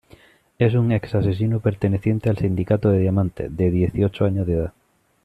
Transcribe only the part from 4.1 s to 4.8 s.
años de edad.